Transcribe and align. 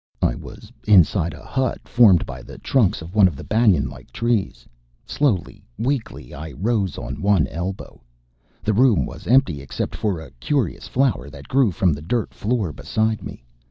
I 0.23 0.33
was 0.33 0.71
inside 0.87 1.35
a 1.35 1.43
hut 1.45 1.87
formed 1.87 2.25
by 2.25 2.41
the 2.41 2.57
trunks 2.57 3.03
of 3.03 3.13
one 3.13 3.27
of 3.27 3.35
the 3.35 3.43
banyan 3.43 3.87
like 3.87 4.11
trees. 4.11 4.67
Slowly, 5.05 5.63
weakly 5.77 6.33
I 6.33 6.53
rose 6.53 6.97
on 6.97 7.21
one 7.21 7.45
elbow. 7.45 8.01
The 8.63 8.73
room 8.73 9.05
was 9.05 9.27
empty 9.27 9.61
except 9.61 9.95
for 9.95 10.19
a 10.19 10.31
curious 10.39 10.87
flower 10.87 11.29
that 11.29 11.47
grew 11.49 11.69
from 11.69 11.93
the 11.93 12.01
dirt 12.01 12.33
floor 12.33 12.73
beside 12.73 13.21
me. 13.21 13.43